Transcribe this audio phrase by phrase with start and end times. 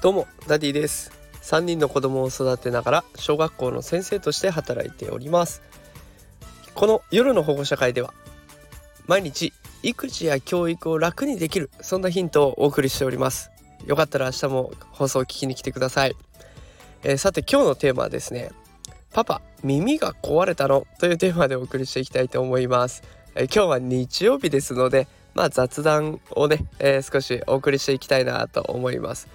[0.00, 1.12] どうもダディです。
[1.42, 5.62] 3人の子供を育てながら小学校の先生として働いております。
[6.74, 8.12] この夜の保護者会では
[9.06, 9.52] 毎日
[9.82, 13.50] 育児や教育を楽にできるそんなヒントをお送りしております。
[13.86, 16.16] よかったら明日も放送を聞きに来てください、
[17.02, 18.50] えー、さて今日のテーマはですね
[19.12, 20.86] パパ耳が壊れたの？
[20.98, 23.02] というテーマでお送りしていきたいと思います、
[23.34, 29.28] えー、今日は日曜日ですのでまあ雑談をね、えー、少しお送りしていきたいなと思います。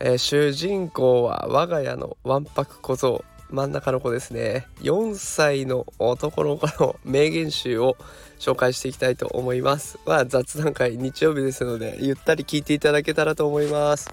[0.00, 4.66] えー、主人公は我が家のわんぱく小僧真ん中の子ですね。
[4.80, 7.96] 4歳の男の子の名言集を
[8.38, 9.98] 紹介していきたいと思います。
[10.04, 14.10] まあ雑談会日曜日ですのでゆったり聞いていただけたらと思います、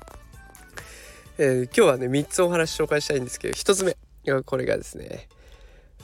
[1.38, 3.98] えー、今日はね3つお話紹介したいんですけど1つ目
[4.44, 5.28] これがですね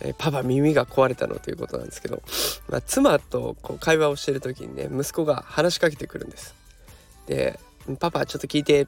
[0.02, 2.22] えパパ耳が壊れたのということなんですけど、
[2.70, 6.56] まあ、妻とこう会話をしてる時にね息子が話しかけてくるんです
[7.26, 7.60] で
[8.00, 8.88] 「パパちょっと聞いて」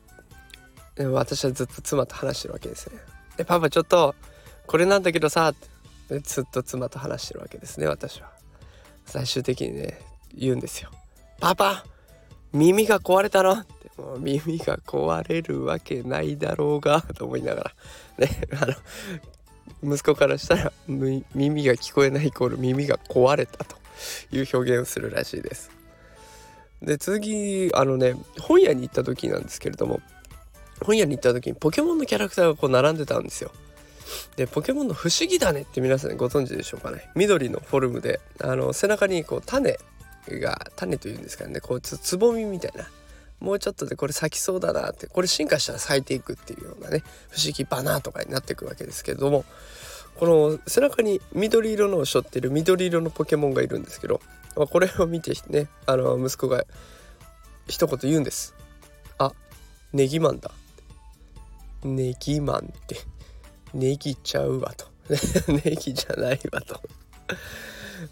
[1.11, 3.00] 私はずっと妻と話してるわけですね。
[3.38, 4.16] でパパちょっと
[4.67, 5.56] これなんだけどさっ
[6.09, 8.30] てずっと妻と話してるわけですね私は。
[9.06, 10.02] 最終的にね
[10.36, 10.91] 言うんですよ。
[11.39, 11.86] パパ
[12.52, 13.53] 耳が壊れたの？
[13.53, 17.73] ってもう耳が壊れるわけないだろうがと思いなが
[18.17, 18.73] らねあの
[19.84, 23.75] 息子からしたら耳が聞こえないイコール耳が壊れたと
[24.31, 25.72] いう表現をするらしいです。
[26.81, 30.00] で次あのね本屋に行った時なんですけれども
[30.81, 33.52] 本屋に行った時にポケモンのキャラクターがこう並んでたんですよ。
[34.38, 39.78] でポケモンの「不思議だね」って皆さんご存知でしょうかね緑のフォルムであの背中にこう種
[40.28, 42.90] が種というんですかねこうつぼみみたいな
[43.40, 49.46] もうちょっとでこれ咲きそうだなってこれ進化したら咲いていくっていうようなね不思議バナーとかになっていくわけですけれども
[50.18, 54.22] この背中に緑色のを背負ってる緑色のポケモンがいるんですけど
[54.58, 56.66] まあこれを見てねあの息子が
[57.68, 58.56] 一言言うんです。
[59.20, 59.31] あ
[59.94, 60.52] ネギマンだ
[61.84, 62.98] ネギマンって
[63.74, 64.88] ネギちゃうわと
[65.47, 66.81] ネギじゃないわと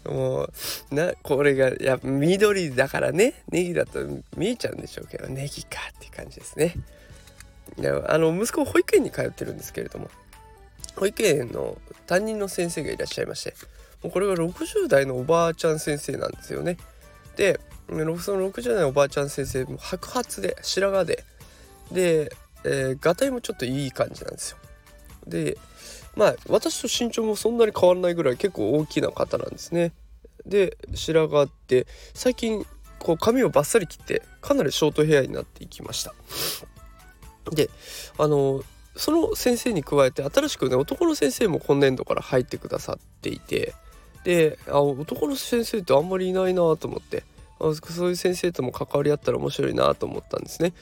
[0.04, 0.48] も
[0.90, 3.42] うなこれがや緑だからね。
[3.50, 4.00] ネギだと
[4.36, 6.74] 見えちゃうんでしょうけどネギかっていう感じですね。
[7.76, 10.10] であの息子保育園に通ってるんですけれども
[10.96, 11.76] 保育園の
[12.06, 13.54] 担任の先生がいらっしゃいまして
[14.02, 16.76] もうこれが60代のおばあちゃん先生なんですよね。
[17.36, 21.24] でその60代のおばあちゃん先生も白髪で白髪で
[21.92, 22.32] で
[22.64, 24.58] えー、がたいもちょっといい感じなんですよ。
[25.28, 25.58] で
[26.16, 29.92] まあ私と身長もそんなに変わらないぐらい結構大きな方なんですね。
[30.46, 32.66] で白髪って最近
[32.98, 36.14] こう髪をバッサリ切ってかなりショートヘアになっていきました。
[37.52, 37.70] で
[38.18, 38.62] あの
[38.96, 43.74] その先生に加えて新しくね男の先生も今年度から入ってくださっていて
[44.24, 47.22] であ男の先生ってあんまりいないなと思って
[47.58, 50.72] そういう先生とも関わり合ったら面白いなと思ったんですね。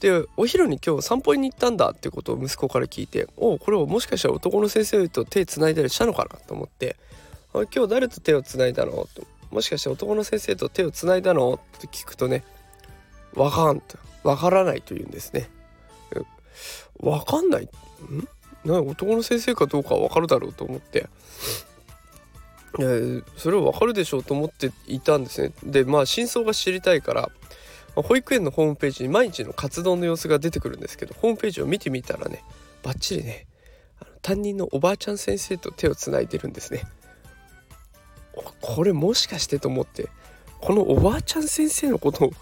[0.00, 6.96] でお昼に今日散歩に行ったんだってことを息子から聞いておこれをもしかしたら男の先生と手つないだりしたのかなと思って
[7.52, 8.92] 今日誰と手をつないだの？
[8.92, 9.08] と
[9.50, 11.54] もしかして男の先生と手をつないだの？
[11.54, 12.42] って聞くとね
[13.34, 15.50] わかんとわからないと言うんですね。
[17.00, 17.64] わかんない？
[17.64, 17.68] ん？
[18.64, 21.08] な男の先生かどうかはわかるだろうと思って。
[22.80, 25.52] えそれはわかるでしょうと思っていたんですね。
[25.62, 27.30] でまあ真相が知りたいから
[27.94, 32.42] 保育園のホームページに毎日の活動の様子が出てくるんですけどホームページを見てみたらね
[32.82, 33.46] バッチリね
[34.22, 36.82] 担任のおばあちゃん先生と手をつないでるんですね。
[38.60, 40.08] これもしかしてと思って
[40.60, 42.32] このおばあちゃん先生のことを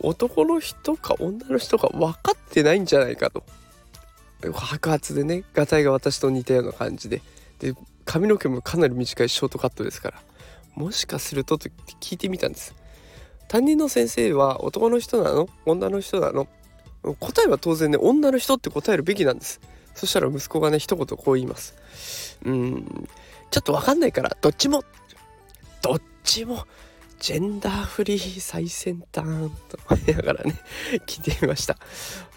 [0.00, 3.42] 男の人か女の人か分かってないんじゃないかと
[4.52, 7.22] 白髪でねがたいが私と似たような感じで
[7.58, 7.74] で
[8.04, 10.22] 髪の毛もかなり短いショートカットですから。
[10.74, 11.68] もしかするとと
[12.00, 12.74] 聞いてみたんです。
[13.46, 15.48] 担任の先生は男の人なの？
[15.66, 16.48] 女の人なの？
[17.20, 19.60] 答えは当然ね女の人って答えるべきなんです。
[19.94, 22.38] そしたら息子がね一言こう言います。
[22.44, 23.08] うん
[23.50, 24.82] ちょっとわかんないからどっちも。
[25.80, 26.66] どっちも。
[27.20, 29.26] ジェンダーフリー最先端
[29.68, 29.78] と。
[29.88, 30.58] 思いながらね
[31.06, 31.76] 聞いてみました。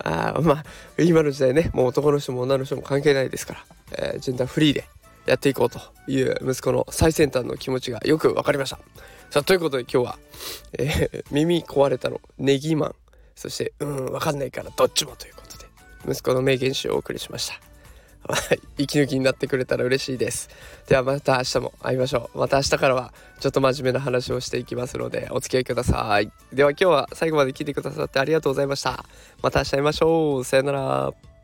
[0.03, 0.63] あまあ
[1.01, 3.65] 今の時代ねもう男の人も女の人も関係ないですから、
[4.13, 4.85] えー、ジェンダーフリーで。
[5.27, 8.79] やっていこうという息子の最先端の気持ちがよく分かりました。
[9.29, 10.19] さあということで今日は、
[10.79, 12.95] えー、 耳壊れたのネギマン
[13.35, 15.65] そしてうん分かんないからどっちもということで
[16.09, 17.59] 息子の名言集をお送りしました。
[18.77, 20.49] 息抜きになってくれたら嬉しいです。
[20.87, 22.37] ではまた明日も会いましょう。
[22.37, 26.31] また明日からはちょっと真面目な話をしていきますのでお付き合いください。
[26.53, 29.05] では今日は最後まで聞いてくださってありがとうございました。
[29.41, 30.43] また明日会いましょう。
[30.43, 31.36] さよなら。